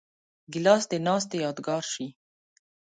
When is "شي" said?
1.93-2.07